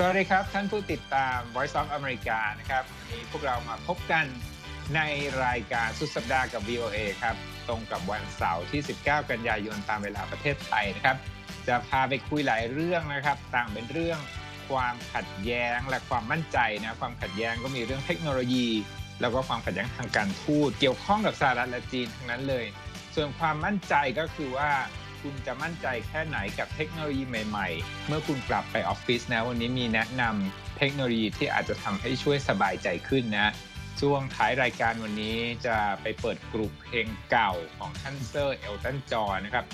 [0.00, 4.24] สวัสดีครับ ท่านผู้ติดตาม Voice of America นะครับวันนี้พวกเรามาพบกัน
[4.96, 5.00] ใน
[5.44, 7.36] รายการสุดสัปดาห์กับ VOA ครับ
[7.68, 11.16] ตรงกับวันเสาร์ที่ 19 กันยายนตามเวลาประเทศไทยนะครับ
[11.68, 14.18] จะพาไปคุยหลายเรื่องนะครับ ต่างเป็นเรื่อง
[14.70, 18.68] ความขัดแย้งและความมั่นใจนะความขัดแย้งก็มีเรื่องเทคโนโลยี
[19.20, 22.64] แล้วก็ความขัดแย้งทางการทูตเกี่ยวข้องกับสหรัฐและจีนทั้งนั้นเลย
[23.14, 24.70] ส่วนความมั่นใจก็คือว่า
[25.22, 33.52] คุณจะมั่นใจแค่ไหนกับเทคโนโลยีใหม่ ๆ เมื่อคุณกลับไปออฟฟิศนะ วันนี้มีแนะนำเทคโนโลยีที่อาจจะทำให้ช่วยสบายใจขึ้นนะ
[34.00, 35.36] ช่วงท้ายรายการวันนี้
[35.66, 39.64] จะไปเปิดกลุ่มเพลงเก่าของท่านเซอร์เอลตันจอนะครับ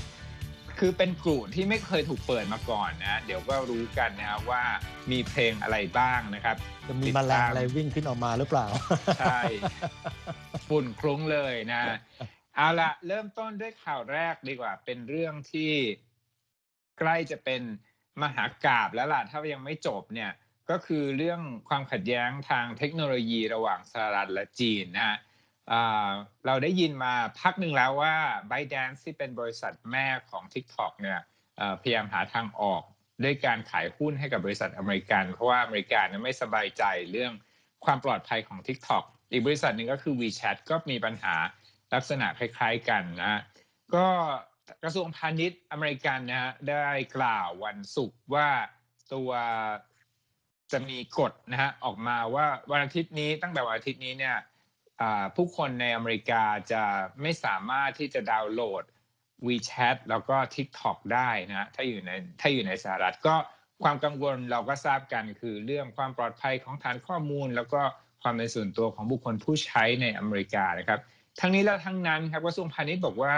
[0.79, 4.63] คือเป็นกลุ่มที่ไม่เคยถูกเปิดมาก่อนนะ เดี๋ยวก็รู้กันนะว่า
[5.11, 6.57] มีเพลงอะไรบ้างนะครับ
[6.89, 8.67] จะมีแมลงอะไรวิ่งขึ้นออกมาหรือเปล่า
[9.21, 9.41] ใช่
[10.69, 11.83] ฝุ่นคลุ้งเลยนะ
[12.57, 15.73] เอาละเริ่มต้นด้วยข่าวแรกดีกว่า เป็นเรื่องที่
[16.99, 17.63] ใกล้จะเป็น
[18.23, 20.33] มหากาบแล้วล่ะถ้ายังไม่จบเนี่ย
[20.71, 25.19] ก็คือเรื่องความขัดแย้งทางเทคโนโลยีระหว่างสหรัฐและจีนนะฮะ
[26.47, 28.15] เราได้ยินมาพักหนึ่งแล้วว่า
[28.51, 31.21] ByteDance ที่เป็นบริษัทแม่ของ TikTok เนี่ย
[31.81, 32.83] พยายามหาทางออก
[33.25, 37.33] ด้วยการขายหุ้นให้กับบริษัทอเมริกัน เพราะว่าอเมริกันไม่สบายใจเรื่อง
[37.85, 41.35] ความปลอดภัยของ TikTok อีกบริษัทหนึ่งก็คือ WeChat ก็มีปัญหา
[41.95, 43.41] ลักษณะคล้ายๆกันนะ
[43.95, 44.07] ก็
[44.83, 48.49] กระทรวงพาณิชย์อเมริกันนะได้กล่าววันศุกร์ว่า
[49.13, 49.31] ตัว
[50.73, 54.37] จะมีกฎนะฮะออกมาว่าวันอาทิตย์นี้ตั้งแต่วันอาทิตย์นี้เนี่ย
[55.37, 56.83] ผู้คนในอเมริกาจะ
[57.23, 58.85] ไม่สามารถที่จะดาวน์โหลด
[59.47, 63.35] WeChat แล้วก็ TikTok ได้นะถ้าอยู่ในถ้าอยู่ในสหรัฐก็
[63.83, 67.81] ความกังวลเราก็ทราบกันคือเรื่องความปลอดภัยของฐานข้อมูล แล้วก็
[68.23, 71.01] ความเป็นส่วนตัวของบุคคลผู้ใช้ในอเมริกานะครับ
[71.41, 73.37] ทั้งนี้และทั้งนั้นครับกระทรวงพาณิชย์บอกว่า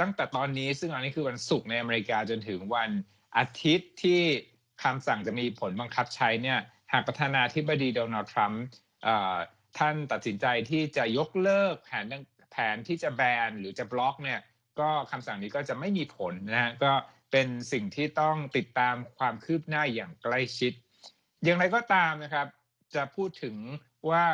[0.00, 2.90] ตั้งแต่ตอนนี้ซึ่งอันนี้คือวันศุกร์ในอเมริกาจนถึงวัน
[3.36, 4.20] อาทิตย์ที่
[4.82, 6.58] คำสั่งจะมีผลบังคับใช้เนี่ย
[6.92, 8.64] หากประธานาธิบดีโดนัลด์ทรัมป์
[9.78, 12.06] ท่านตัดสินใจที่จะยกเลิกแผน
[12.52, 14.40] แผนที่จะแบนหรือจะบล็อกเนี่ย
[14.80, 16.92] ก็คำสั่งนี้ก็จะไม่มีผลนะฮะก็
[17.32, 20.72] เป็นสิ่งที่ต้องติดตามความคืบหน้าอย่างใกล้ชิด
[21.44, 22.46] อย่างไรก็ตามนะครับ
[22.94, 23.56] จะพูดถึง
[24.10, 24.24] ว่า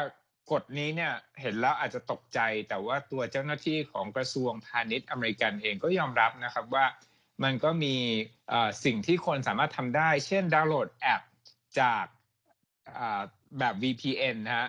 [0.52, 6.86] กฎนี้เนี่ยเห็นแล้วอาจจะตกใจ แต่ว่าตัวเจ้าหน้าที่ของกระทรวงพาณิชย์อเมริกันเองก็ยอมรับนะครับว่า
[7.42, 7.96] มันก็มี
[8.84, 11.22] สิ่งที่คนสามารถทำได้ เช่นดาวน์โหลดแอป
[11.80, 12.04] จาก
[13.58, 14.68] แบบ VPN นะฮะ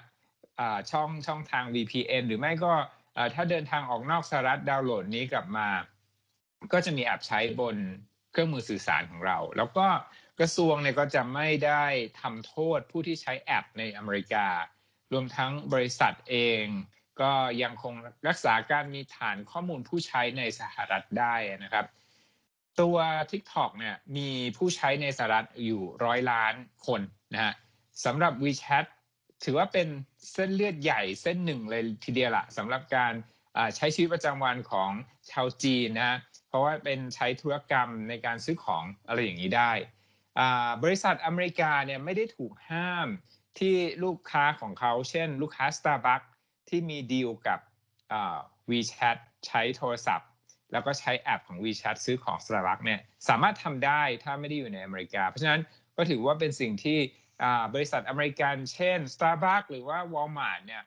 [0.92, 2.74] ช่องช่องทาง VPN หรือไม่ก็
[3.34, 5.68] ถ้าเดินทางออกนอกสหรัฐดาวน์โหลดนี้กลับมา
[6.74, 7.76] ก็จะมีแอปใช้บน
[8.32, 9.88] เครื่องมือสื่อสารของเรา แล้วก็
[10.40, 11.84] กระทรวงเนี่ยก็จะไม่ได้
[12.22, 14.48] ทำโทษผู้ที่ใช้แอปในอเมริกา
[15.12, 16.66] รวมทั้งบริษัทเอง
[17.22, 17.32] ก็
[17.64, 17.94] ยังคง
[18.28, 21.86] รักษาการมีฐานข้อมูลผู้ใช้ในสหรัฐได้นะครับ
[22.82, 22.98] ตัว
[23.32, 26.54] TikTok เนี่ยมีผู้ใช้ในสหรัฐอยู่ร้อยล้าน
[26.88, 27.02] คน
[27.34, 27.54] นะฮะ
[28.06, 28.86] สำหรับ WeChat
[29.44, 29.88] ถือว่าเป็น
[30.34, 33.14] เส้นเลือดใหญ่เส้นหนึ่งเลยทีเดียวละสำหรับการ
[33.76, 34.92] ใช้ชีวิตประจำวันของ
[35.32, 39.72] ชาวจีนนะเพราะว่าเป็นใช้ธุรกรรมในการซื้อของอะไรอย่างนี้ได้
[40.84, 43.08] บริษัทอเมริกาเนี่ยไม่ได้ถูกห้าม
[43.60, 46.28] ที่ลูกค้าของเขา เช่น ลูกค้า Starbucks
[46.70, 47.60] ที่มีดีลกับ
[48.70, 49.18] WeChat
[49.48, 50.30] ใช้โทรศัพท์
[50.72, 55.62] แล้วก็ใช้แอปของ WeChat ซื้อของ Starbucks เนี่ยสามารถทำได้ถ้าไม่ได้อยู่ในอเมริกา เพราะฉะนั้น
[55.98, 57.00] ก็ถือว่าเป็นสิ่งที่
[57.74, 60.84] บริษัทอเมริกัน เช่น Starbucks หรือว่า Walmart เนี่ย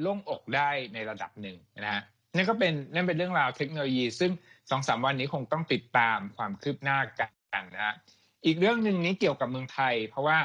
[0.00, 2.02] โล่งอกได้ในระดับหนึ่งนะฮะ
[2.36, 4.32] นั่นก็เป็นนั่นเป็นเรื่องราวเทคโนโลยี ซึ่ง
[4.70, 7.94] สองสามวันนี้คงต้องติดตามความคืบหน้ากันนะฮะ
[8.46, 10.38] อีกเรื่องหนึ่งนี้เกี่ยวกับเมืองไทย เพราะว่า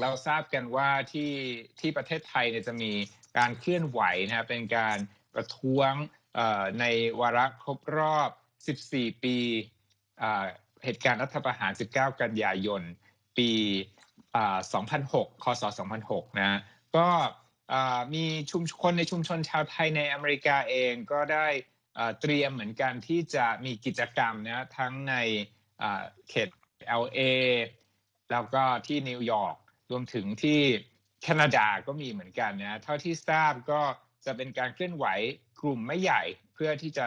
[0.00, 1.32] เราทราบกันว่าที่
[1.80, 2.92] ที่ประเทศไทยเนี่ยจะมี
[3.38, 4.96] การเคลื่อนไหวนะครับเป็นการ
[5.34, 5.92] ประท้วง
[6.80, 6.84] ใน
[7.20, 8.30] วาระครบรอบ
[8.78, 9.36] 14 ปี
[10.84, 12.82] เหตุการณ์รัฐประหาร 19 กันยายน
[13.38, 13.50] ปี
[14.68, 15.62] 2006 คศ
[16.02, 16.60] 2006 นะ
[16.96, 17.08] ก็
[18.14, 21.48] มีชุมคนในชุมชนชาวไทยในอเมริกาเองก็ได้
[22.20, 25.14] เตรียมเหมือนกันที่จะมีกิจกรรมนะทั้งใน
[26.28, 26.48] เขต
[27.02, 27.20] LA
[28.32, 29.56] แล้วก็ที่นิวยอร์ก
[29.90, 30.60] รวมถึงที่
[31.22, 33.80] แคนาดาก็มีเหมือนกันนะเท่าที่ทราบก็
[34.24, 35.06] จะเป็นการเคลื่อนไหว
[35.62, 36.22] กลุ่มไม่ใหญ่
[36.54, 37.06] เพื่อที่จะ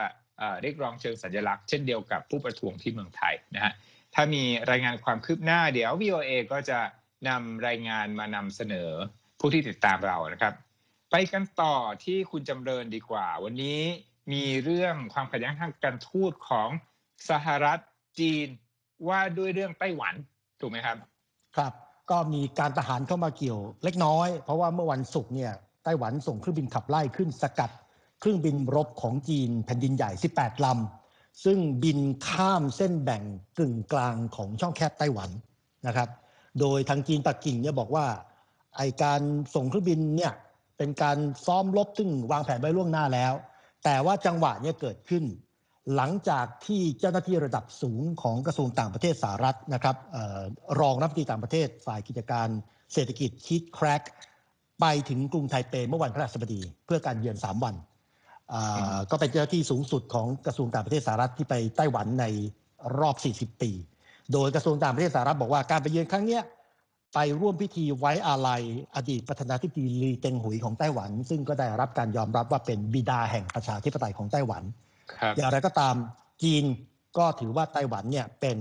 [0.62, 3.74] เรียกร้องเชิงสัญลักษณ์เช่นเดียวกับผู้ประท้วงที่เมืองไทยนะฮะ
[4.16, 6.80] ถ้ามีรายงานความคืบหน้าเดี๋ยว VOA ก็จะ
[7.30, 8.92] นำรายงานมานำเสนอ
[9.40, 10.54] ผู้ที่ติดตามเรานะครับ
[11.12, 13.82] ไปกันต่อที่คุณจำเริญดีกว่า วันนี้
[14.32, 16.70] มีเรื่องความขัดแย้งทางการทูตของ
[17.30, 17.80] สหรัฐ
[18.20, 18.48] จีน
[19.08, 20.14] ว่าด้วยเรื่องไต้หวัน
[20.60, 20.98] ถูกไหมครับ
[21.58, 21.74] ครับ
[22.12, 25.52] ก็มีการทหารเข้ามาเกี่ยวเล็กน้อย เพราะว่าเมื่อวันศุกร์เนี่ย
[25.84, 27.72] ไต้หวันส่งเครื่องบินขับไล่ขึ้นสกัด
[28.20, 33.24] เครื่องบินรบของจีนแผ่นดินใหญ่ 18 ลำ ซึ่งบินข้ามเส้นแบ่ง
[33.58, 35.30] กึ่งกลางของช่องแคบไต้หวัน
[35.88, 36.10] นะครับ
[36.60, 38.06] โดยทางจีนปักกิ่งเนี่ยบอกว่า
[38.78, 39.22] ไอการ
[39.56, 40.34] ส่งเครื่องบินเนี่ย
[40.78, 43.34] เป็นการซ้อมรบซึ่งวางแผนไว้ล่วงหน้าแล้ว
[43.84, 45.24] แต่ว่าจังหวะเนี่ยเกิดขึ้น
[45.96, 50.44] หลังจากที่เจ้าหน้าที่ระดับสูงของกระทรวงต่างประเทศสหรัฐนะครับออ
[50.80, 52.48] รองรัฐมนตรีต่างประเทศฝ่ายกิจการ
[52.94, 54.02] เศรษฐกิจคิดแครก
[54.80, 57.76] ไปถึงกรุงไทเปเมื่อวันพฤหัสบดี เพื่อการเยือน 3 วัน
[59.12, 62.26] ก็เป็นเจ้าหน้าที่สูงสุดของกระทรวงต่างประเทศสหรัฐที่ไปไต้หวันใน
[63.00, 63.72] รอบ 40 ปี
[64.34, 66.40] โดยกระทรวงต่างประเทศสหรัฐบอกว่าการไปเยือนครั้งนี้
[67.14, 68.62] ไปร่วมพิธีไว้อาลัย
[68.96, 74.64] อดีตประธานาธิบดีลีเต็งหุยของไต้หวัน ซึ่งก็ได้รับการยอมรับว่าเป็นบิดาแห่งประชาธิปไตยของไต้หวัน
[75.38, 75.96] อย่างไรก็ตาม
[76.44, 76.64] จีน
[77.18, 78.58] ก็ถือว่าไต้หวันเนี่ยเป็น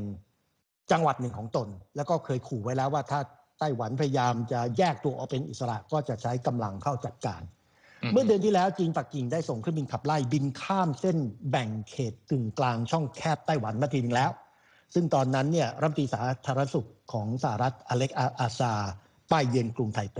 [0.91, 3.21] จังหวัดหนึ่งของตน แล้วก็เคยขู่ไว้แล้วว่าถ้า
[3.61, 7.43] ไต้หวันพยายามจะแยกตัวออกเป็นอิสระก็จะใช้กำลังเข้าจัดการ
[8.13, 11.19] เมื่อเดือนที่แล้วจีนปักกิ่งได้ส่งเครื่องบินขับไล่บินข้ามเส้น
[11.51, 14.31] แบ่งเขตกึ่งกลางช่องแคบไต้หวันมาทีนึงแล้ว
[14.95, 18.11] ซึ่งตอนนั้นเนี่ยรัฐมนตรีสาธารณสุขของสหรัฐอเล็ก
[18.41, 18.73] อาซา
[19.31, 20.19] ป้ายเยือนกรุงไทเป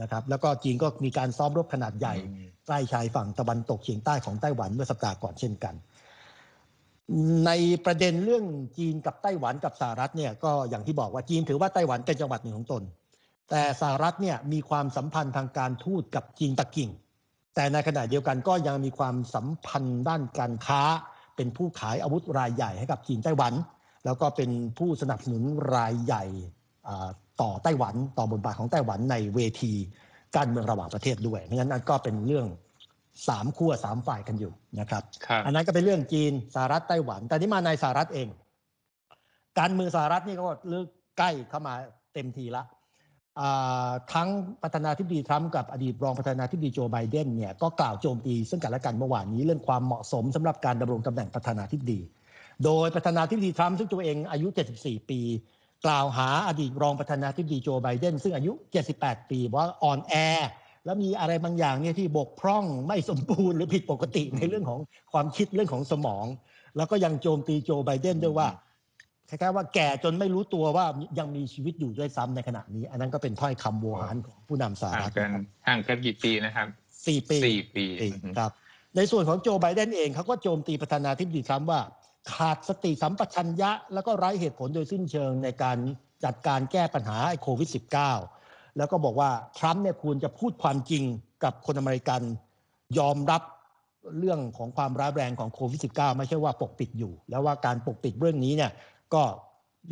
[0.00, 2.14] นะครับแล้วก็จีนก็มีการซ้อมรบขนาดใหญ่
[2.66, 5.74] ใกล้ชายฝั่งตะวันตกเฉียงใต้ของไต้หวันเมื่อสัปดาห์ก่อนเช่นกัน
[7.46, 7.50] ใน
[7.84, 8.44] ประเด็นเรื่อง
[8.78, 12.82] จีนกับไต้หวันกับสหรัฐเนี่ยก็อย่างที่บอกว่าจีนถือว่าไต้หวันเป็นจังหวัดหนึ่งของตน
[13.50, 16.90] แต่สหรัฐเนี่ยมีความสัมพันธ์ทางการทูตกับจีนตะกิ่ง
[17.54, 20.82] แต่ในขณะเดียวกันก็ยังมีความสัมพันธ์ด้านการค้า
[21.36, 23.52] เป็นผู้ขายอาวุธรายใหญ่ให้กับจีนไต้หวัน
[24.04, 25.42] แล้วก็เป็นผู้สนับสนุน
[25.74, 26.24] รายใหญ่
[27.40, 29.72] ต่อไต้หวันต่อบทบาทของไต้หวันในเวที
[30.36, 32.46] การเมืองระหว่างประเทศด้วยเพราะฉะนั้นก็เป็นเรื่อง
[33.28, 35.02] สามขั้วสามฝ่ายกันอยู่นะครับ
[35.46, 38.28] อันนั้นก็เป็นเรื่องจีนสหรัฐไต้หวัน แต่ที่มาในสหรัฐเอง
[39.58, 40.86] การเมืองสหรัฐนี่ก็เลือก
[41.18, 41.74] ใกล้เข้ามา
[42.14, 42.62] เต็มทีละ
[44.12, 44.28] ทั้ง
[44.62, 52.00] ประธานาธิบดีทรัมป์กับอดีตรองประธานาธิบดีโจไบเดนเนี่ยก็กล่าวโจมตีซึ่งกันและกันเมื่อวานนี้เรื่องความเหมาะสมสำหรับการดำรงตำแหน่งประธานาธิบดี
[52.64, 54.48] โดยประธานาธิบดีทรัมป์ซึ่งตัวเองอายุ
[54.78, 55.20] 74 ปี
[55.86, 58.52] กล่าวหาอดีตรองประธานาธิบดีโจไบเดนซึ่งอายุ
[58.90, 60.14] 78 ปีว่าอ่อนแอ
[60.84, 64.80] แล้วมีอะไรบางอย่างเนี่ยที่บกพร่องไม่สมบูรณ์หรือผิดปกติในเรื่องของ
[65.12, 66.26] ความคิดเรื่องของสมอง
[66.76, 68.48] แล้วก็ยังโจมตีโจไบเดนด้วยว่า
[69.28, 70.86] คล้ายๆว่าแก่จนไม่รู้ตัวว่า
[71.18, 75.30] ยังมีชีวิตอยู่ด้วยซ้ำในขณะนี้ อันนั้นก็เป็นถ้อยคำโวหารของผู้นำสหรัฐห่างกัน
[75.68, 76.66] ห่างกันกี่ปีนะครับ
[77.06, 77.84] สี่ปีสี่ปี
[78.38, 78.52] ครับ
[78.96, 81.80] ในส่วนของโจไบเดนเองเขาก็โจมตีประธานาธิบดีทรัมป์ว่า
[82.32, 85.78] ขาดสติสัมปชัญญะ แล้วก็ไร้เหตุผลโดยสิ้นเชิงในการ
[86.24, 87.70] จัดการแก้ปัญหาโควิด
[88.22, 91.04] -19 แล้วก็บอกว่าทรัมป์เนี่ยควรจะพูดความจริง
[91.44, 92.22] กับคนอเมริกัน
[92.98, 93.42] ยอมรับ
[94.18, 98.72] เรื่องของความร้ายแรงของโควิด -19 ไม่ใช่ว่าปกปิดอยู่ แล้วว่าการปกปิดเรื่องนี้เนี่ย
[99.14, 99.22] ก็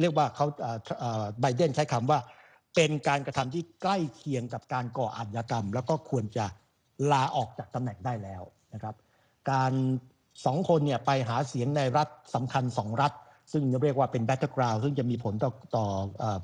[0.00, 0.46] เรียกว่าเขา
[1.40, 2.19] ไบเดนใช้คำว่า
[2.75, 6.44] เป็นการกระทำที่ใกล้เคียงกับการก่ออาชญากรรม แล้วก็ควรจะ
[7.12, 8.43] ลาออกจากตำแหน่งได้แล้ว
[8.75, 8.94] นะครับ
[9.50, 9.73] การ
[10.44, 13.12] สองคนเนี่ยไปหาเสียงในรัฐสำคัญสองรัฐ
[13.52, 15.87] ซึ่งเรียกว่าเป็น battleground ซึ่งจะมีผลต่อต่อ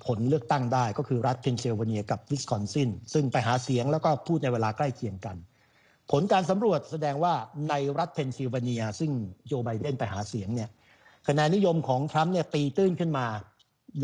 [0.06, 5.36] ผลเลือกตั้งได้ ก็คือรัฐเพนซิลเวเนียกับวิสคอนซินซึ่งไปหาเสียงแล้วก็พูดในเวลาใกล้เคียงกัน
[6.10, 7.34] ผลการสำรวจแสดงว่า
[7.68, 9.10] ในรัฐเพนซิลเวเนีย ซึ่ง
[9.46, 10.70] โจไบเดนไปหาเสียงเนี่ย
[11.28, 13.26] คะแนนนิยมของทรัมป์เนี่ยตีตื้นขึ้นมา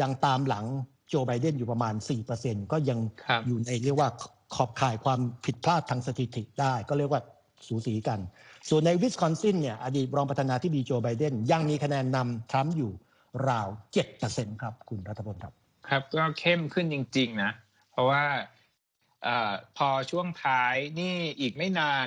[0.00, 0.64] ยังตามหลัง
[1.08, 1.94] โจไบเดนอยู่ประมาณ
[2.32, 2.98] 4%ก็ยัง
[3.46, 4.08] อยู่ในเรียกว่า
[4.54, 7.22] ขอบข่ายความผิดพลาดทางสถิติได้ ก็เรียกว่า
[7.68, 8.20] สูสีกัน
[8.68, 12.92] ส่วนในวิสคอนซินเนี่ยอดีตรองประธานาธิบดีโจไบเดนยังมีคะแนนนำทรัมป์อยู่
[13.48, 15.52] ราวเจ็ดเปอร์เซ็นครับ คุณรัฐพลครับ
[15.88, 17.52] ครับก็เข้มขึ้นจริง ๆ นะ
[17.90, 18.24] เพราะว่า
[19.26, 19.28] อ
[19.76, 22.06] พอช่วงท้ายนี่อีกไม่นาน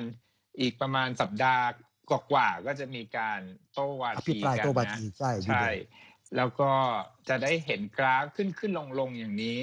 [0.59, 1.65] อีกประมาณสัปดาห์
[2.09, 3.39] กว่าก็จะมีการ
[3.73, 5.67] โต้วาทีกันนะใช่ใช่
[6.35, 6.71] แล้วก็
[7.29, 9.57] จะได้เห็นกราฟขึ้นขึ้นลงลงอย่างนี้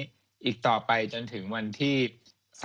[0.45, 1.95] อีกต่อไปจนถึงวันที่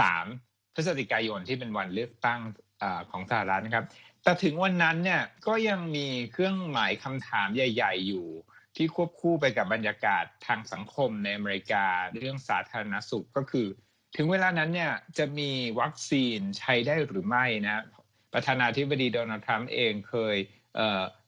[0.00, 0.26] สาม
[0.74, 2.40] พฤศจิกายนที่เป็นวันเลือกตั้ง
[2.82, 3.84] อของสหรัฐนะครับ
[4.22, 8.26] แต่ถึงวันนั้นเนี่ยก็ยังมีเครื่องหมายคำถามใหญ่ ๆ อยู่
[8.76, 11.84] ที่ควบคู่ไปกับบรรยากาศทางสังคมในอเมริกา
[12.16, 13.66] เรื่องสาธารณสุขก็คือ
[14.16, 17.84] ถึงเวลานั้นเนี่ยจะมีวัคซีนใช้ได้หรือไม่นะ
[18.34, 20.36] ประธานาธิบดีโดนัลด์ทรัมป์เองเคย
[20.76, 20.78] เ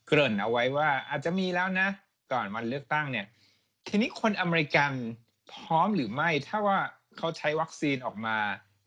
[0.07, 1.89] เกริ่นเอาไว้ว่าอาจจะมีแล้วนะ
[2.33, 3.27] ก่อนวันเลือกตั้งเนี่ย
[3.89, 4.93] ทีนี้คนอเมริกัน
[5.53, 6.79] พร้อมหรือไม่ ถ้าว่า
[7.19, 8.39] เขาใช้วัคซีนออกมา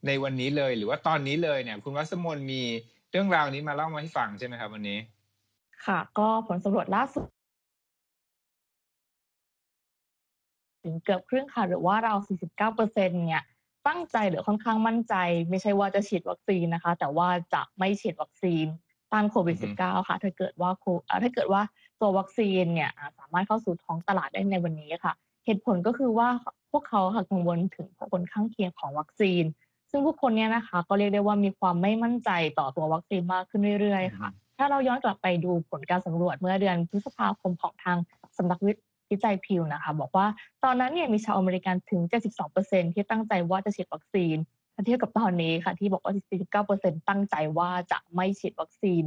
[0.08, 2.62] ในวันนี้เลย หรือว่าตอนนี้เลยเนี่ย คุณวัสมนมี
[3.12, 5.00] เรื่องราวนี้มาเล่ามาให้ฟังใช่ไหมครับวันนี้
[5.86, 7.26] ค่ะ ก็ผลสำรวจล่าสุด
[10.84, 12.14] ถึงเกือบครึ่งค่ะ หรือว่าเรา
[12.46, 13.44] 49เปอร์เซ็นเนี่ย
[13.88, 15.16] ตั้งใจหรือค่อนข้างมั่นใจ
[15.50, 18.66] ไม่ใช่ว่าจะฉีดวัคซีนนะคะ แต่ว่าจะไม่ฉีดวัคซีน
[19.12, 20.72] ต้านโควิด -19 ค่ะ ถ้าเกิดว่า
[21.24, 21.62] ถ้าเกิดว่า
[22.02, 25.14] ตัววัคซีนเนี่ยสามารถเข้าสู่ท้องตลาดได้ในวันนี้ค่ะ
[25.46, 26.28] เหตุผลก็คือว่า
[26.72, 29.44] พวกเขาค่ะกังวลถึงผลข้างเคียงของวัคซีน
[29.96, 37.98] ซึ่งผู้คนเนี่ยนะคะ ก็เรียกได้ว่ามีความไม่มั่นใจต่อตัววัคซีนมากขึ้นเรื่อยๆค่ะ ถ้าเราย้อนกลับไปดูผลการสำรวจเมื่อเดือนพฤษภาคมของทาง
[38.38, 38.72] สำนักวิ
[39.12, 40.26] วิจัยพิวนะคะ บอกว่า
[40.64, 42.02] ตอนนั้นเนี่ยมีชาวอเมริกันถึง
[42.48, 44.36] 72%ที่ตั้งใจว่าจะฉีดวัคซีน
[44.74, 46.14] ถ้าเทียบกับตอนนี้ค่ะ ที่บอกว่า
[46.62, 49.04] 49%ตั้งใจว่าจะไม่ฉีดวัคซีน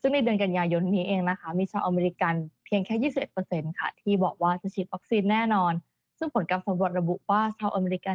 [0.00, 5.72] ซึ่งในเดือนกันยายนนี้เองนะคะ มีชาวอเมริกันเพียงแค่ 21%ค่ะ ที่บอกว่าจะฉีดวัคซีนแน่นอน
[6.18, 8.14] ซึ่งผลการสำรวจระบุว่าชาวอเมริกัน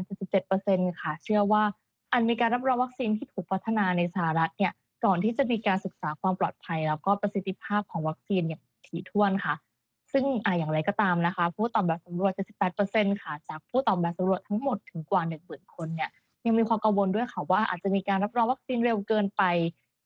[0.49, 1.63] 77%ค่ะ เชื่อว่า
[2.15, 4.71] จะมีการรับรองวัคซีนที่ถูกพัฒนาในสหรัฐเนี่ย
[5.05, 9.55] ก่อนที่จะมีการศึกษาความปลอดภัย แล้วก็ประสิทธิภาพของวัคซีนอย่างถี่ถ้วนค่ะ
[10.13, 12.31] ซึ่งอย่างไรก็ตามนะคะ ผู้ตอบแบบสำรวจ
[12.77, 16.09] 78%ค่ะ จากผู้ตอบแบบสำรวจทั้งหมดถึงกว่า 10,000 คนเนี่ย
[16.45, 19.43] ยังมีความกังวลด้วยค่ะว่าอาจจะมีการรับรองวัคซีนเร็วเกินไป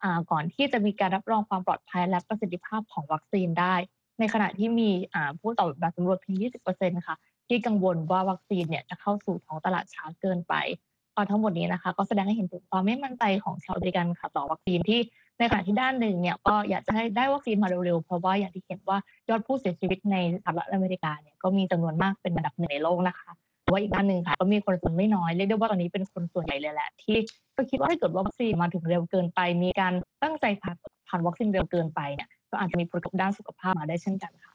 [0.04, 3.76] อ่าก่อนที่จะมีการรับรองความปลอดภัยและประสิทธิภาพของวัคซีนได้
[4.20, 6.38] ในขณะที่มีอ่าผู้ตอบแบบสำรวจเพียง
[6.72, 10.54] 20%ค่ะที่กังวลว่าวัคซีนเนี่ยจะเข้าสู่ท้องตลาดช้าเกินไป
[11.32, 15.00] ทั้งหมดนี้นะคะ ก็แสดงให้เห็นถึงความไม่มั่นใจของชาวอเมริกันค่ะต่อวัคซีนที่
[15.40, 18.98] ในขณะที่ด้านหนึ่งเนี่ยก็อยากจะให้ได้วัคซีนมาเร็วๆ เพราะว่าอย่างที่เห็นว่า
[19.30, 23.32] ยอดผู้เสียชีวิตในสหรัฐอเมริกาเนี่ยก็มีจำนวนมากเป็นอันดับหนึ่งในโลกนะคะ
[23.64, 27.18] แต่ว่าอีกด้านหนึ่งค่ะก็มีคนส่วนไม่น้อยเรียกได้ว่าตอนนี้เป็นคนส่วนใหญ่เลยแหละที่
[27.56, 30.76] ก็คิดว่าถ้าเกิดว่าวัคซีนมาถึงเร็วเกินไป มีการตั้งใจผ่าน
[31.08, 34.54] ผ่านวัคซีนเร็วเกินไปเนี่ยก็อาจจะมีผลกระทบด้านสุขภาพมาได้เช่นกันค่ะ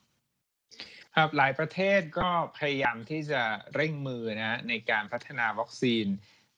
[1.15, 3.43] ครับหลายประเทศก็พยายามที่จะ
[3.75, 6.07] เร่งมือนะในการพัฒนาวัคซีน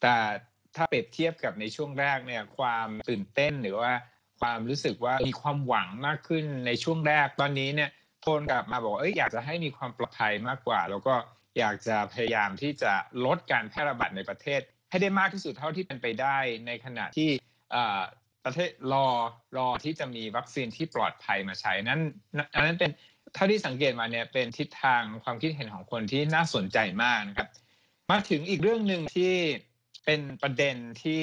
[0.02, 0.16] แต่
[0.76, 3.92] ถ้าเปรียบเทียบกับในช่วงแรกเนี่ยความตื่นเต้นหรือว่า
[4.40, 7.90] ความรู้สึกว่ามีความหวังมากขึ้นในช่วงแรกตอนนี้เนี่ย
[8.22, 11.14] โทนกลับมาบอกเอ้ยอยากจะให้มีความปลอดภัยมากกว่า แล้วก็
[11.58, 12.92] อยากจะพยายามที่จะ
[13.24, 14.60] ลดการแพร่ระบาดในประเทศ
[14.90, 17.30] ให้ได้มากที่สุดเท่าที่เป็นไปได้ ในขณะที่
[18.44, 19.08] ประเทศรอ
[19.56, 22.00] รอที่จะมีวัคซีนที่ปลอดภัยมาใช้นั้น
[22.54, 22.90] อันนั้นเป็น
[23.34, 27.48] เท่าที่สังเกตมาเนี่ยเป็นทิศทางความคิดเห็นของคนที่น่าสนใจมากนะครับ
[28.10, 29.34] มาถึงอีกเรื่องหนึ่งที่
[30.06, 31.22] เป็นประเด็นที่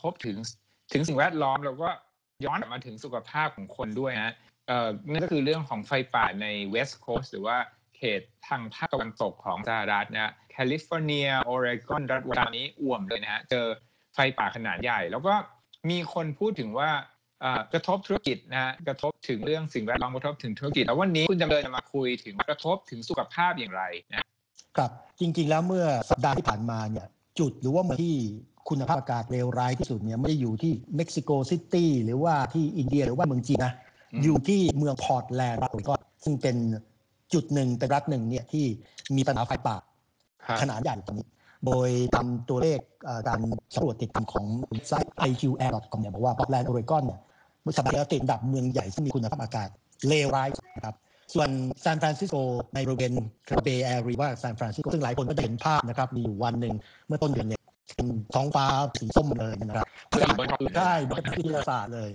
[0.00, 0.36] พบถึง
[0.92, 1.88] ถึงสิ่งแวดล้อมแล้วก็
[2.44, 4.34] ย้อนกลับมาถึงสุขภาพของคนด้วยนะ
[5.10, 7.56] นั่นก็คือเรื่องของไฟป่าในเวสต์โคสต์หรือว่า
[7.96, 13.66] เขตทางภาคตะวันตกของสหรัฐนะแคลิฟอร์เนียโอเรกอนรัฐวันนี้อ่วมเลยนะฮะเจอ
[14.14, 15.34] ไฟป่าขนาดใหญ่ แล้วก็
[15.90, 16.90] มีคนพูดถึงว่า
[17.72, 24.24] กระทบธุรกิจนะฮะกระทบถึงเรื่องสิ่งแวดล้อมกระทบถึงธุรกิจแล้ววันนี้คุณจำเริญจะมาคุยถึงกระทบถึงสุขภาพอย่างไรนะ
[24.76, 27.06] ครับจริงๆแล้วเมื่อสัปดาห์ที่ผ่านมาเนี่ย
[27.40, 28.16] จุดหรือว่าเมืองที่
[28.68, 33.72] คุณภาพอากาศเลวร้ายที่สุดเนี่ยไม่ได้อยู่ที่เม็กซิโกซิตี้หรือว่าที่อินเดียหรือว่าเมืองจีนนะ
[34.22, 36.56] อยู่ที่เมืองพอร์ตแลนด์รัฐโอเรกอนซึ่งเป็น
[37.34, 38.64] จุดหนึ่งเป็นรัฐหนึ่งเนี่ยที่
[39.16, 39.76] มีปัญหาไฟป่า
[40.60, 41.26] ขนาดใหญ่ตอนนี้
[41.66, 42.78] โดยทำตัวเลข
[43.28, 43.40] การ
[43.74, 44.46] สำรวจติดตามของ
[44.88, 47.20] ไซต์ iqair.com เนี่ยบอกว่าพอร์ตแลนด์โอเรกอนเนี่ย
[47.62, 49.68] เมื่อสัปดาห์ที่แล้วติดอันดับเมืองใหญ่ที่มีคุณภาพอากาศ
[50.08, 50.94] เลวร้ายนะครับ
[51.34, 51.50] ส่วน
[51.84, 52.36] ซานฟรานซิสโก
[52.74, 53.12] ในบริเวณ
[53.64, 56.74] เบย์แอเรียซานฟรานซิสโกซึ่งหลายคนก็เห็นภาพนะครับ มีอยู่วันหนึ่ง
[57.06, 57.62] เมื่อต้นเดือนเนี่ย
[58.34, 58.64] ท้องฟ้า
[58.98, 59.88] สีส้มเลยนะครับ
[60.76, 62.08] ใช่เป็นวิทยาศาสตร์เลย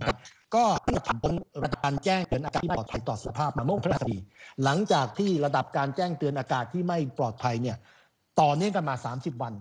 [0.55, 0.63] ก็
[1.05, 4.17] ผ่านพ้นระดับการแจ้งเตือนอากาศที่ปลอดภัยต่อสุขภาพมาเมื่อวันพฤหัสบดี
[4.63, 7.77] หลังจากที่ระดับการแจ้งเตือนอากาศที่ไม่ปลอดภัยเนี่ย
[8.41, 9.53] ต่อเนื่องกันมา 30 วัน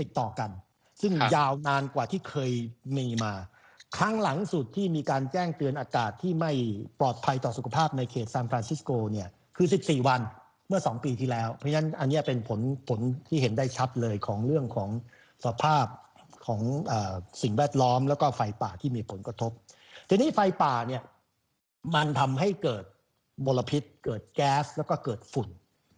[0.00, 0.50] ติดต่อกัน
[1.00, 2.52] ซึ่งยาวนานกว่าที่เคย
[2.96, 3.32] มีมา
[3.96, 6.52] ครั้งหลังสุดที่มีการแจ้งเตือนอากาศที่ไม่
[7.00, 10.20] ปลอดภัยต่อสุขภาพในเขตซานฟรานซิสโกเนี่ยคือ 14 วัน
[10.68, 14.90] เมื่อ 2 ปีที่แล้ว เพราะฉะนั้นอันนี้เป็นผลผลที่เห็นได้ชัดเลยของเรื่องของ
[15.44, 15.86] สภาพ
[16.46, 16.92] ของอ
[17.42, 19.52] สิ่งแวดล้อมแล้วก็ไฟป่าที่มีผลกระทบ
[20.08, 21.02] ทีนี้ไฟป่าเนี่ย
[21.94, 22.84] มันทำให้เกิด
[23.46, 25.48] มลพิษ เกิดแก๊สแล้วก็เกิดฝุ่น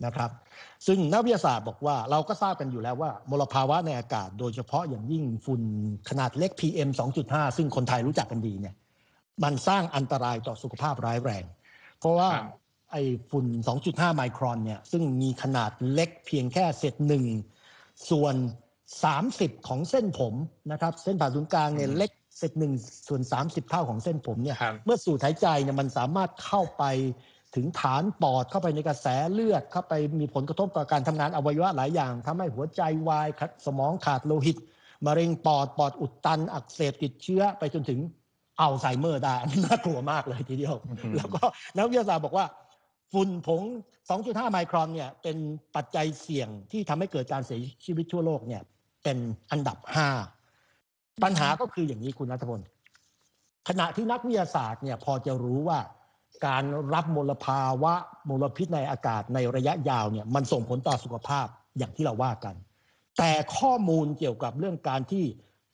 [0.04, 0.30] นะครับ
[0.86, 5.62] ซึ่งนักวิทยาศาสตร์บอกว่าเราก็ทราบกันอยู่แล้วว่ามลภาวะในอากาศ โดยเฉพาะอย่างยิ่งฝุ่น
[6.08, 6.88] ขนาดเล็ก PM
[7.24, 8.74] 2.5 ซึ่งคนไทยรู้จักกันดีเนี่ย
[9.44, 11.44] มันสร้างอันตรายต่อสุขภาพร้ายแรง
[11.98, 12.30] เพราะว่า
[12.92, 13.46] ไอ้ฝุ่น
[13.80, 17.24] 2.5 ไมครอนเนี่ยซึ่งมีขนาดเล็กเพียงแค่เศษหนึ่ง
[18.10, 18.34] ส่วน
[19.00, 20.34] 30 ของเส้นผม
[20.72, 22.72] นะครับ เส้นผ่าศูนย์กลางเนี่ยเล็กเศษหนึ่ง
[23.08, 26.84] ส่วน 30 เท่าของเส้นผมเนี่ยเมื่อสูดหายใจเนี่ยมันสามารถเข้าไป
[27.54, 33.28] ถึงฐานปอดเข้าไปในกระแสเลือดเข้าไปมีผลกระทบต่อการทำงานอวัยวะหลายอย่างทำให้หัวใจวาย
[33.66, 34.56] สมองขาดโลหิต
[35.06, 38.00] มะเร็งปอดปอดอุดตัน อักเสบติดเชื้อไปจนถึง
[38.60, 40.76] อัลไซเมอร์ได้น่ากลัวมากเลยทีเดียว
[41.16, 41.42] แล้วก็
[41.76, 42.46] นักวิทยาศาสตร์บอกว่า
[43.12, 43.62] ฝุ่นผง
[44.06, 45.36] 2.5 ไมครอนเนี่ยเป็น
[45.76, 48.62] ปัจจัยเสี่ยงที่ทำให้เกิดการเสียชีวิตทั่วโลกเนี่ย
[49.04, 49.18] เป็น
[49.50, 49.78] อันดับ
[50.50, 52.60] 5 ปัญหาก็คืออย่างนี้คุณรัฐพล
[53.68, 55.78] ขณะที่นักวิทยาศาสตร์เนี่ยพอจะรู้ว่า
[56.46, 57.94] การรับมลภาวะ
[58.28, 61.46] มลพิษในอากาศในระยะยาวเนี่ยมันส่งผลต่อสุขภาพ
[61.78, 62.54] อย่างที่เราว่ากัน
[63.18, 65.24] แต่ข้อมูลเกี่ยวกับเรื่องการที่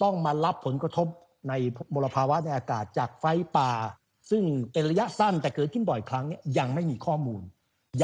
[0.03, 1.07] ต้องมารับผลกระทบ
[1.49, 1.53] ใน
[1.95, 3.25] มลภาวะในอากาศจากไฟ
[3.57, 3.71] ป่า
[4.31, 4.43] ซึ่ง
[4.73, 7.43] เป็นระยะสั้นแต่เกิดขึ้นบ่อยครั้งเนี่ยยังไม่มีข้อมูล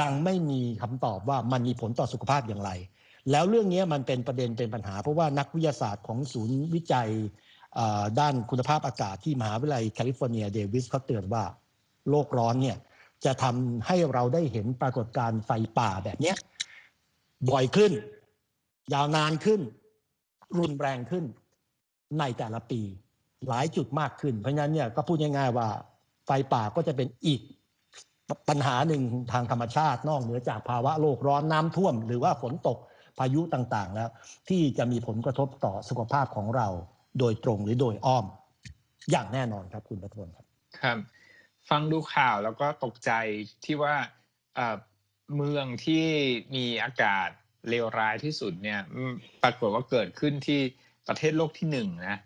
[0.01, 2.71] ยังไม่มีคำตอบว่ามันมีผลต่อสุขภาพอย่างไร
[3.31, 7.11] แล้วเรื่องนี้มันเป็นประเด็นเป็นปัญหา เพราะว่านักวิทยาศาสตร์ของศูนย์วิจัย
[8.21, 11.45] ด้านคุณภาพอากาศที่มหาวิทยาลัยแคลิฟอร์เนียเดวิสเขาเตือนว่า
[12.11, 12.77] โลกร้อนเนี่ย
[13.25, 16.37] จะทำให้เราได้เห็นปรากฏการณ์ไฟป่าแบบเนี้ย
[17.51, 17.93] บ่อยขึ้น
[18.95, 19.61] ยาวนานขึ้น
[20.59, 21.25] รุนแรงขึ้น
[22.19, 22.81] ในแต่ละปี
[23.49, 25.69] หลายจุดมากขึ้น เพราะฉะนั้นเนี่ยก็พูดง่ายๆว่า
[26.27, 27.41] ไฟป่าก็จะเป็นอีก
[28.49, 32.79] ปัญหาหนึ่งทางธรรมชาตินอกเหนือจากภาวะโลกร้อนน้ำท่วม หรือว่าฝนตก
[33.19, 34.11] พายุต่างๆ แล้ว
[34.49, 36.69] ที่จะมีผลกระทบต่อสุขภาพของเรา
[37.19, 38.25] โดยตรงหรือโดยอ้อม
[39.11, 40.47] อย่างแน่นอนครับคุณประทวนครับ
[40.81, 40.99] ครับ
[41.71, 43.11] ฟังดูข่าวแล้วก็ตกใจ
[43.65, 43.95] ที่ว่า
[44.55, 44.77] เอ่อ
[45.37, 46.07] เมืองที่
[46.55, 47.29] มีอากาศ
[47.69, 50.61] เลวร้ายที่สุดเนี่ยอืมปรากฏว่าเกิดขึ้นที่
[51.09, 52.19] ประเทศโลกที่หนึ่งนะ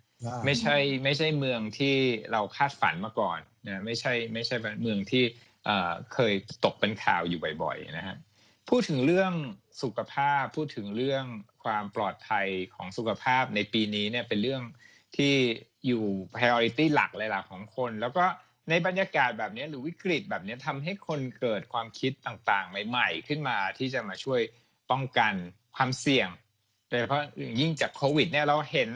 [0.44, 1.96] ไม่ใช่ไม่ใช่เมืองที่
[2.32, 5.24] เราคาดฝันมาก่อนนะไม่ใช่ไม่ใช่เมืองที่
[5.64, 8.16] เอ่อเคยตกเป็นข่าวอยู่บ่อยๆนะฮะ
[8.68, 9.32] พูดถึงเรื่อง
[9.82, 11.24] สุขภาพพูดถึงเรื่อง
[11.64, 14.62] ความปลอดภัยของสุขภาพในปีนี้เนี่ยเป็นเรื่อง
[15.16, 15.34] ที่
[15.86, 18.26] อยู่ priority หลักเลยล่ะของคน แล้วก็
[18.70, 24.40] ในบรรยากาศแบบนี้หรือวิกฤตแบบนี้ทำให้คนเกิดความคิดต่างๆ ใหม่ๆ ขึ้นมาที่จะมาช่วย
[24.90, 25.32] ป้องกัน
[25.76, 26.28] ความเสี่ยง
[26.88, 27.22] โดยเฉพาะ
[27.60, 28.90] ยิ่งจากโควิดเนี่ยเราเห็น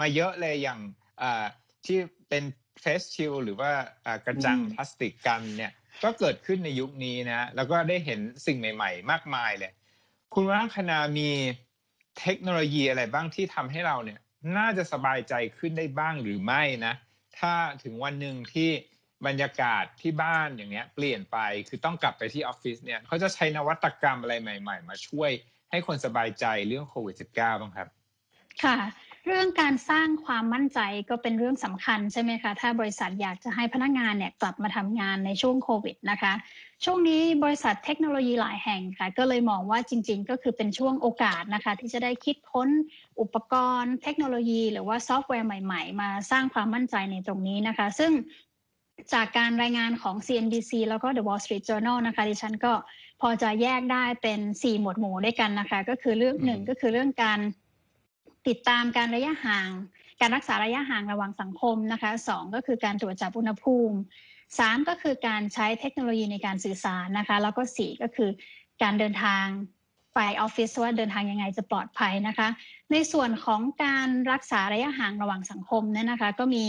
[0.00, 0.80] มาเยอะเลยอย่าง
[1.86, 1.98] ที่
[2.28, 2.44] เป็น
[2.80, 3.70] เฟสชิลหรือว่า
[4.26, 9.72] กระจังพลาสติกกันเนี่ยก็เกิดขึ้นในยุคนี้นะ แล้วก็ได้เห็นสิ่งใหม่ ๆ มากมายเลย
[10.34, 11.30] คุณวัฒนามี
[12.20, 14.18] เทคโนโลยีอะไรบ้างที่ทำให้เราเนี่ย
[14.56, 16.94] น่าจะสบายใจขึ้นได้บ้างหรือไม่นะ
[17.38, 17.52] ถ้า
[17.82, 18.70] ถึงวันหนึ่งที่
[19.26, 25.30] บรรยากาศที่บ้านอย่างเนี้ย เปลี่ยนไปคือต้องกลับไปที่ออฟฟิศเนี่ยเขาจะใช้นวัตกรรมอะไรใหม่ ๆ มาช่วย
[25.70, 27.88] ให้คนสบายใจเรื่องโควิด -19 บ้างครับ
[28.64, 28.78] ค่ะ
[29.26, 36.32] เรื่องการสร้างความมั่นใจก็เป็นเรื่องสำคัญใช่ไหมคะ ถ้าบริษัทอยากจะให้พนักงานเนี่ยกลับมาทำงานในช่วงโควิดนะคะ
[36.84, 42.68] ช่วงนี้บริษัทเทคโนโลยีหลายแห่งค่ะ ก็เลยมองว่าจริง ๆ ก็คือเป็นช่วงโอกาสนะคะ ที่จะได้คิดค้น
[43.20, 48.12] อุปกรณ์ เทคโนโลยี หรือว่าซอฟต์แวร์ใหม่ ๆ มาสร้างความมั่นใจในตรงนี้นะคะ ซึ่ง
[49.12, 52.72] จากการรายงานของ CNBC แล้วก็ The Wall Street Journal นะคะดิฉันก็
[53.20, 57.40] พอจะแยกได้เป็น 4 หมวดหมู่ด้วยกันนะคะ ก็คือเรื่องหนึ่งก็คือเรื่องการ
[58.48, 59.68] ติดตามการระยะห่าง
[60.20, 63.96] การรักษาระยะห่างระหว่างสังคมนะคะสองก็คือการตรวจจับอุณหภูมิ
[64.58, 68.30] สามก็คือการใช้เทคโนโลยีในการสื่อสารนะคะ แล้วก็สี่ก็คือ
[68.82, 69.44] การเดินทาง
[70.14, 72.48] ไปออฟฟิศว่าเดินทางยังไงจะปลอดภัยนะคะ
[72.92, 76.66] ในส่วนของการรักษาระยะห่างระหว่างสังคมเนี่ยนะคะ ก็มี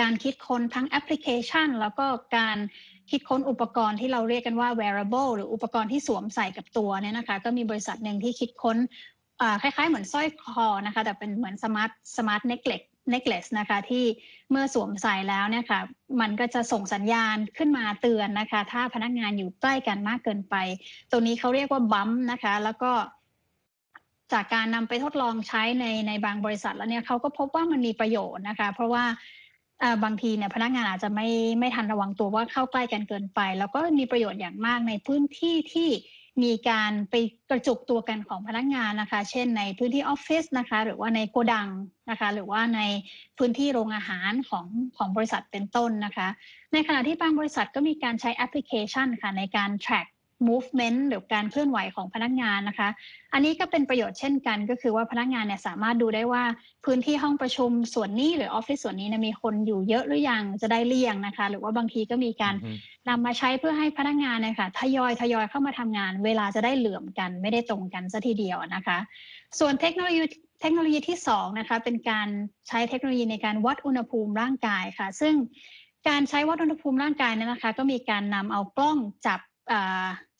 [0.00, 2.06] การคิดค้นทั้งแอปพลิเคชัน แล้วก็
[2.36, 2.58] การ
[3.10, 8.78] คิดค้นอุปกรณ์ที่เราเรียกกันว่า wearable หรืออุปกรณ์ที่สวมใส่กับตัวเนี่ยนะคะ ก็มีบริษัทหนึ่งที่คิดค้น
[9.62, 14.04] คล้ายๆ เหมือนสร้อยคอนะคะ แต่เป็นเหมือน smartสมาร์ทเน็กเลสเน็กเลสนะคะที่
[14.50, 15.80] เมื่อสวมใส่แล้วเนี่ยค่ะ
[16.20, 20.54] มันก็จะส่งสัญญาณขึ้นมาเตือนนะคะ ถ้าพนักงานอยู่ใกล้กันมากเกินไป
[21.10, 22.92] ตัวนี้เขาเรียกว่าบัมนะคะ แล้วก็
[24.32, 29.04] จากการนำไปทดลองใช้ในในบางบริษัทแล้วเนี่ยเขาก็พบว่ามันมีประโยชน์นะคะ เพราะว่า
[30.04, 35.90] บางทีเนี่ยพนักงานอาจจะไม่ไม่ทันระวังตัวว่าเข้าใกล้กันเกินไป แล้วก็มีประโยชน์อย่างมากในพื้นที่ที่
[36.44, 37.14] มีการไป
[37.50, 41.68] กระจุกตัวกันของพนักงานนะคะ เช่นในพื้นที่ออฟฟิศนะคะ หรือว่าในโกดัง
[42.10, 42.80] นะคะ หรือว่าใน
[43.38, 46.28] พื้นที่โรงอาหารของของบริษัทเป็นต้นนะคะ
[46.72, 50.08] ในขณะที่บางบริษัทก็มีการใช้แอปพลิเคชันค่ะในการ track
[50.48, 52.88] movement หรือการเคลื่อนไหวของพนักงานนะคะ
[53.32, 56.42] อันนี้ก็เป็นประโยชน์เช่นกัน ก็คือว่าพนักงานเนี่ยสามารถดูได้ว่า
[56.84, 62.54] พื้นที่ห้องประชุมส่วนนี้หรือออฟฟิศส่วนนี้มีคนอยู่เยอะหรือยังจะได้เลี่ยงนะคะ หรือว่าบางทีก็มีการ
[63.08, 68.98] นำมาใช้เพื่อให้พนักงานเนี่ยค่ะทยอยทยอยเข้ามาทำงาน เวลาจะได้เหลื่อมกันไม่ได้ตรงกันซะทีเดียวนะคะ
[69.58, 70.22] ส่วนเทคโนโลยี
[70.60, 72.28] เทคโนโลยีที่2นะคะเป็นการ
[72.68, 75.34] ใช้เทคโนโลยีในการวัดอุณหภูมิร่างกายค่ะ ซึ่ง
[76.08, 79.40] การใช้วัดอุณหภูมิร่างกายเนี่ยนะคะ ก็มีการนำเอากล้องจับ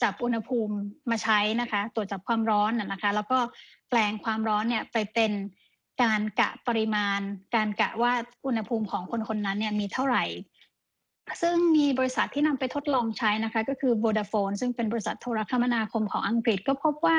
[0.03, 0.75] จับอุณหภูมิ
[1.11, 3.39] มาใช้นะคะ ตรวจจับความร้อนนะคะ แล้วก็
[3.91, 5.33] แปลงความร้อนเนี่ยไปเป็น
[6.03, 7.21] การกะปริมาณ
[7.55, 8.13] การกะว่า
[8.47, 10.25] อุณหภูมิของคนคนนั้นเนี่ยมีเท่าไหร่
[11.43, 17.19] ซึ่งมีบริษัทที่นำไปทดลองใช้นะคะ ก็คือ Vodafone ซึ่งเป็นบริษัทโทรคมนาคมของอังกฤษก็พบว่า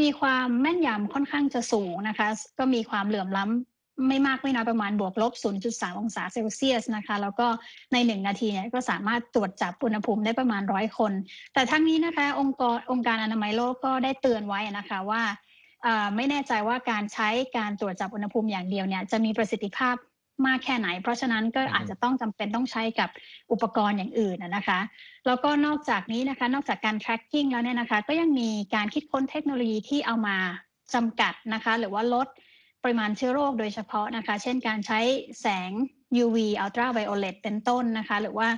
[0.00, 3.71] มีความแม่นยำค่อนข้างจะสูงนะคะ ก็มีความเหลื่อมล้ำ
[4.08, 5.32] ไม่มากไม่น้อยประมาณบวกลบ
[5.66, 7.46] 0.3 องศาเซลเซียสนะคะ แล้วก็
[7.92, 11.12] ใน 1 นาทีเนี่ยก็สามารถตรวจจับอุณหภูมิได้ประมาณร้อยคน
[11.54, 15.22] แต่ทั้งนี้นะคะองค์กรองค์การอนามัยโลกก็ได้เตือนไว้นะคะว่า
[16.16, 19.96] ไม่แน่ใจว่าการใช้การตรวจจับอุณหภูมิอย่างเดียวเนี่ยจะมีประสิทธิภาพ
[20.46, 23.10] มากแค่ไหน เพราะฉะนั้นก็อาจจะต้องจำเป็นต้องใช้กับ
[23.52, 24.80] อุปกรณ์อย่างอื่นนะคะ
[25.26, 30.36] แล้วก็นอกจากนี้นะคะ นอกจากการ tracking แล้วเนี่ยนะคะ ก็ยังมีการคิดค้นเทคโนโลยีที่เอามา
[30.94, 32.28] จำกัดนะคะ หรือว่าลด
[32.82, 35.00] ปริมาณเชื้อโรคโดยเฉพาะนะคะ เช่นการใช้
[35.40, 35.70] แสง
[36.24, 38.48] UV อัลตราไวโอเลตเป็นต้นนะคะ หรือว่า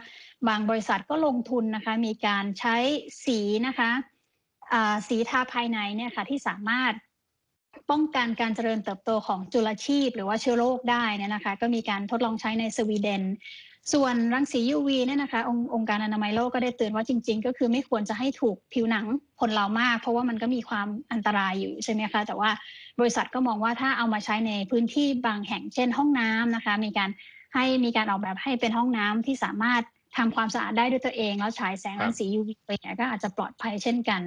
[0.49, 2.77] บางบริษัทก็ลงทุนนะคะ มีการใช้
[3.25, 3.91] สีนะคะ
[5.09, 6.95] สีทาภายในเนี่ยค่ะที่สามารถ
[7.91, 13.23] ป้องกันการเจริญเติบโตของจุลชีพ หรือว่าเชื้อโรคได้นะคะ ก็มีการทดลองใช้ในสวีเดน
[13.93, 19.07] ส่วนรังสี UV เนี่ยนะคะองค์องค์การอนามัยโลกก็ได้เตือนว่าจริง ๆ ก็คือไม่ควรจะให้ถูกผิวหนัง
[19.41, 22.51] คนเรามาก เพราะว่ามันก็มีความอันตรายอยู่ใช่ไหมคะ แต่ว่า
[23.01, 27.11] บริษัทก็มองว่าถ้าเอามาใช้ในพื้นที่บางแห่งเช่นห้องน้ำนะคะ มีการ
[27.55, 29.83] ให้มีการออกแบบให้เป็นห้องน้ำที่สามารถ
[30.17, 34.23] ทำความสะอาดได้ด้วยตัวเอง แล้วฉายแสงรังสี UV ไปเนี่ยก็อาจจะปลอดภัยเช่นกัน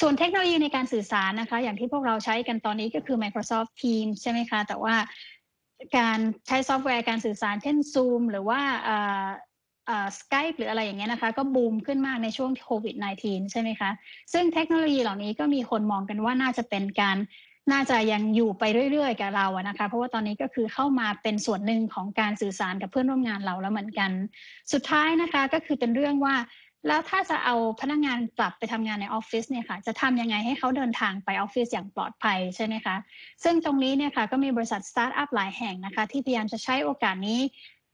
[0.00, 4.94] ส่วนเทคโนโลยีในการสื่อสารนะคะ อย่างที่พวกเราใช้กันตอนนี้ก็คือ Microsoft Teams ใช่ไหมคะ แต่ว่า
[5.98, 8.60] การใช้ซอฟต์แวร์การสื่อสารเช่น Zoom หรือว่า
[10.18, 13.90] สกายหรืออะไรอย่างเงี้ยนะคะ ก็บูมขึ้นมากในช่วงโควิด -19 ใช่ไหมคะ
[14.32, 17.16] ซึ่งเทคโนโลยีเหล่านี้ก็มีคนมองกันว่าน่าจะเป็นการ
[17.72, 24.10] น่าจะยังอยู่ไปเรื่อยๆ กับเราอะนะคะ เพราะว่าตอนนี้ก็คือเข้ามาเป็นส่วนหนึ่งของการสื่อสารกับเพื่อนร่วมงานเราแล้วเหมือนกัน
[24.72, 26.34] สุดท้ายนะคะก็คือเป็นเรื่องว่า
[26.86, 32.96] แล้วถ้าจะเอาพนักงานกลับไปทำงานในออฟฟิศเนี่ยค่ะ จะทำยังไงให้เขาเดินทางไปออฟฟิศอย่างปลอดภัยใช่ไหมคะ
[33.44, 37.40] ซึ่งตรงนี้เนี่ยค่ะก็มีบริษัทสตาร์ทอัพหลายแห่งนะคะ ที่พยายามจะใช้โอกาสนี้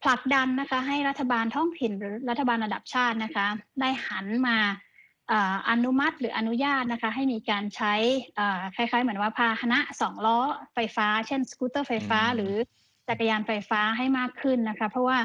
[0.02, 3.46] ผลักดันนะคะให้รัฐบาลท้องถิ่นหรือรัฐบาลระดับชาตินะคะ
[3.80, 4.56] ได้หันมา
[5.70, 7.94] อนุมัติหรืออนุญาตนะคะ ให้มีการใช้
[8.74, 10.38] คล้ายๆ เหมือนว่าพาหนะสองล้อ
[10.74, 12.52] ไฟฟ้า เช่นสกูตเตอร์ไฟฟ้า หรือ
[13.08, 15.18] จักรยานไฟฟ้าให้มากขึ้นนะคะ เพราะว่า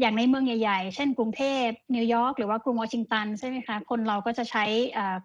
[0.00, 4.64] อย่างในเมืองใหญ่ๆ เช่นกรุงเทพนิวยอร์กหรือว่ากรุงวอชิงตันใช่ไหมคะ คนเราก็จะใช้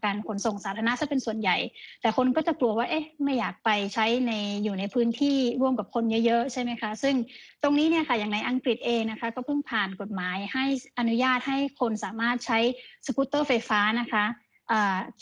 [0.03, 1.57] การขนส่งสาธารณะซะเป็นส่วนใหญ่
[2.01, 4.31] แต่คนก็จะกลัวว่าเอ๊ะไม่อยากไปใช้ใน
[4.63, 7.15] อยู่ในพื้นที่ร่วมกับคนเยอะๆ ใช่ไหมคะ ซึ่ง
[7.63, 10.65] ตรงนี้เนี่ยค่ะอย่างในอังกฤษเองนะคะ ก็เพิ่งผ่านกฎหมายให้
[10.99, 12.59] อนุญาตให้คนสามารถใช้
[13.05, 14.23] สกูตเตอร์ไฟฟ้านะคะ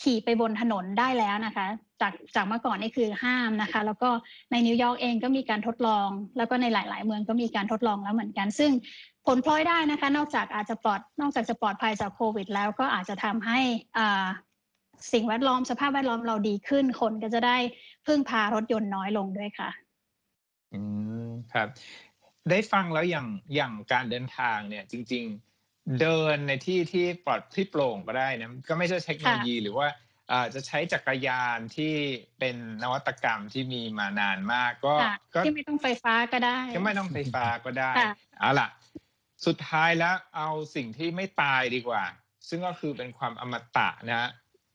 [0.02, 1.66] ขี่ไปบนถนนได้แล้วนะคะ
[2.00, 4.10] จากจากเมื่อก่อนนี่คือห้ามนะคะ แล้วก็
[4.50, 8.70] ในนิวยอร์กเองก็มีการทดลอง แล้วก็ในหลาย ๆ เมืองก็มีการทดลองแล้วเหมือนกัน ซึ่ง
[9.26, 13.58] ผลพลอยได้นะคะ นอกจากอาจจะปลอดนอกจากจะปลอดภัยจากโควิด แล้วก็อาจจะทำให้
[15.12, 17.56] สิ่งแวดล้อมสภาพแวดล้อมเราดีขึ้นคนก็จะได้
[18.06, 19.70] พึ่งพารถยนต์น้อยลงด้วยค่ะ
[20.74, 20.80] อื
[21.26, 21.68] มครับ
[22.50, 25.24] ได้ฟังแล้วอย่างอย่างการเดินทางเนี่ย จริง
[25.62, 29.86] ๆ เดินในที่ที่ปลอดที่โปร่งก็ได้นะก็ไม่ใช่เทคโนโลยีหรือว่า
[30.54, 31.94] จะใช้จักรยานที่
[32.38, 34.94] เป็นนวัตกรรมที่มีมานานมากก็
[35.44, 37.92] ที่ไม่ต้องไฟฟ้าก็ได้ก็ไม่ต้องไฟฟ้าก็ได้
[38.40, 38.68] เอาล่ะ
[39.46, 42.04] สุดท้ายแล้วเอาสิ่งที่ไม่ตายดีกว่า
[42.48, 44.30] ซึ่งก็คือเป็นความอมตะนะ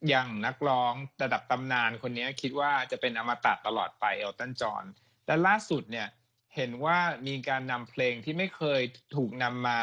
[0.10, 4.84] อย่างนักร้องระดับตำนานคนนี้คิดว่าจะเป็นอมตะตลอดไปเอลตันจอห์น
[5.28, 6.08] และล่าสุดเนี่ย
[6.56, 8.82] เห็นว่ามีการนำเพลงที่ไม่เคย
[9.16, 9.80] ถูกนำมา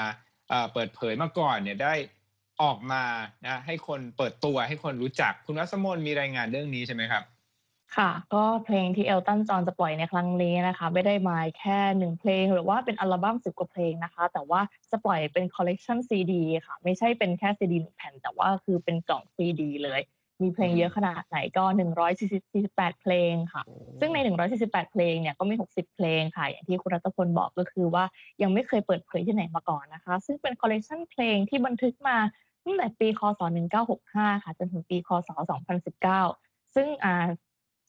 [0.73, 1.95] เปิดเผยมาก่อนเนี่ยได้
[2.63, 3.05] ออกมา
[3.47, 7.23] นะให้คนเปิดตัวให้คนรู้จักคุณวรรษมนมีรายงานเรื่องนี้ใช่ไหมครับ
[7.97, 20.01] ค่ะ ก็เพลงที่เอลตันจอห์นจะปล่อยในครั้งนี้นะคะ ไม่ได้มาแค่หนึ่งเพลง หรือว่าเป็นอัลบั้มสิบกว่าเพลงนะคะ แต่ว่าจะปล่อยเป็นคอลเลกชันซีดีค่ะ ไม่ใช่เป็นแค่ซีดีหนึ่งแผ่น แต่ว่าคือเป็นกล่องซีดีเลย
[20.43, 23.63] มีเพลงเยอะขนาดไหนก็ 148 เพลงค่ะ
[24.01, 24.19] ซึ่งใน
[24.59, 28.05] 148 เพลงเนี่ยก็มี 60 เพลงค่ะ อย่างที่คุณรัตพลบอกก็คือว่า
[28.43, 32.17] ยังไม่เคยเปิดเผยที่ไหนมาก่อนนะคะ ซึ่งเป็นคอลเลคชันเพลงที่บันทึกมา
[32.65, 33.41] ตั้งแต่ปี คศ
[33.93, 35.29] 1965 ค่ะ จนถึงปี คศ
[36.01, 37.27] 2019 ซึ่งอ่า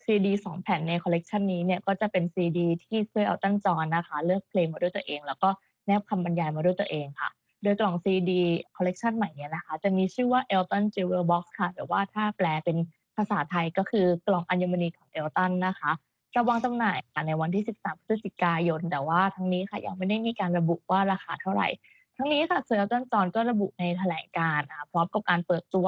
[0.04, 5.50] ซีดีสองแผ่นในคอลเลกชันนี้เนี่ยก็จะเป็นซีดีที่เซอร์เอลตันจอห์นนะคะ เลือกเพลงมาด้วยตัวเอง แล้วก็
[5.86, 7.30] แนบคำบรรยายมาด้วยตัวเองค่ะ
[7.64, 8.42] โดยกล่องซีดี
[8.76, 12.78] คอลเลกชันใหม่เนี่ยนะคะ จะมีชื่อว่า Elton Jewel Box ค่ะหรือว่าถ้าแปลเป็น
[13.16, 15.92] ภาษาไทยก็คือกล่องอัญมณีของเอลตันนะคะ
[16.34, 21.68] จะวางจำหน่ายในวันที่ 13 พฤศจิกายน แต่ว่าทั้งนี้ค่ะยังไม่ได้มีการระบุว่าราคาเท่าไหร่
[22.18, 25.88] ทั้งนี้ค่ะเซอร์เอลตันจอห์นก็ระบุในแถลงการณ์พร้อมกับการเปิดตัว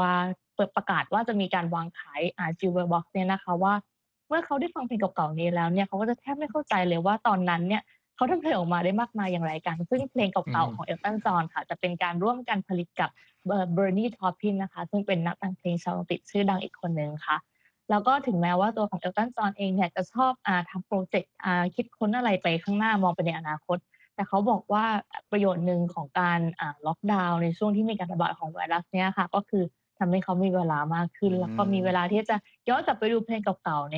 [0.55, 3.73] เปิดประกาศว่าจะมีการวางขายอ่า Jewel Box เนี่ยนะคะว่า
[4.27, 7.83] เมื่อเขาได้ฟังเพลงเก่าๆนี้แล้วเนี่ยเขาก็จะแทบไม่เข้าใจเลยว่าตอนนั้นเนี่ย
[8.15, 13.09] เขาทำเพลงออกมาได้มากมายอย่างไรกัน ซึ่งเพลงเก่าๆของเอลตันจอห์นค่ะ จะเป็นการร่วมกันผลิตกับ
[13.45, 17.38] เบอร์นีทอปพินนะคะ ซึ่งเป็นนักแต่งเพลงชาวอังกฤษชื่อดังอีกคนนึงค่ะ
[17.89, 23.77] แล้วก็ถึงแม้ว่าตัวของเอลตันจอนเองเนี่ยจะชอบอาทำโปรเจกต์อาคิดค้นอะไรไปข้างหน้ามองไปในอนาคต
[24.15, 24.86] แต่เขาบอกว่า
[25.32, 26.39] ประโยชน์หนึ่งของการ
[26.88, 29.63] ล็อกดาวน์ในช่วงที่มีการระบาดของไวรัสเนี้ยค่ะ ก็คือ
[29.99, 32.36] ทำให้เขามีเวลามากขึ้น แล้วก็มีเวลาที่จะ
[32.69, 33.97] ย้อนกลับไปดูเพลงเก่าๆใน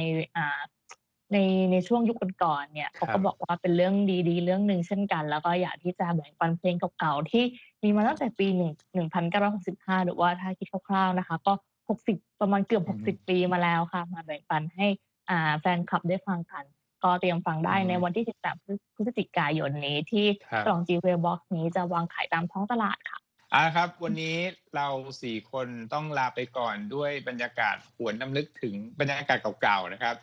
[1.34, 1.38] ใน
[1.72, 3.94] ในช่วงยุคก่อนๆเนี่ยเขาก็บอกว่าเป็นเรื่อง
[4.30, 7.44] ดีๆ เรื่องหนึ่งเช่นกัน แล้วก็อยากที่จะแบ่งปันเพลงเก่าๆที่
[7.84, 11.54] มีมาตั้งแต่ปีหนึ่งหนึ่งพันเก้าร้อยหกสิบห้าหรือว่าถ้าคิดคร่าวๆนะคะ ก็
[11.90, 14.88] หกสิบประมาณเกือบหกสิบปีมาแล้วค่ะ มาแบ่งปันให้
[15.30, 16.64] อ่าแฟนคลับได้ฟังกัน
[17.04, 18.56] ก็เตรียมฟังได้ในวันที่สิบสาม
[18.96, 20.26] พฤศจิกายนนี้ที่
[20.66, 23.20] กล่องจีเวบ็อกซ์นี้จะวางขายตามท้องตลาดค่ะ
[23.54, 24.38] อ่าครับ วันนี้
[24.76, 24.88] เรา
[25.24, 30.16] สี่คนต้องลาไปก่อนด้วยบรรยากาศหวนรำลึกถึงบรรยากาศเก่าๆนะครับ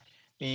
[0.43, 0.55] มี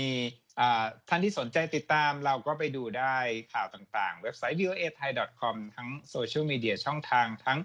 [1.10, 3.15] ท่านที่สนใจติดตามเราก็ไปดูได้
[3.53, 5.10] ข่าวต่างๆ เว็บไซต์ voa thai
[5.41, 7.60] com ทั้งโซเชียลมีเดียช่องทางทั้ง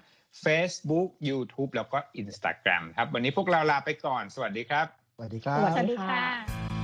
[0.44, 4.86] Facebook YouTube แล้วก็ Instagram ครับ วันนี้พวกเราลาไปก่อน สวัสดีครับ
[5.16, 6.83] สวัสดีครับ สวัสดีค่ะ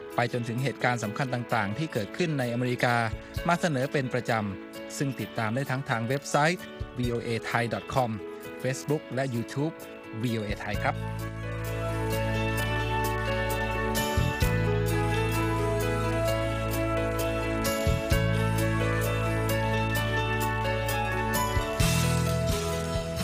[0.15, 2.95] ไปจนถึงเหตุการณ์สำคัญต่างๆ ที่เกิดขึ้นในอเมริกา
[3.47, 6.59] มาเสนอเป็นประจำ ซึ่งติดตามได้ทั้งทางเว็บไซต์
[6.99, 8.11] voa thai com
[8.63, 9.73] Facebook และ YouTube
[10.23, 10.95] voa thai ครับ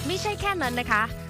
[0.08, 1.04] ไม่ใช่แค่นั้นนะคะ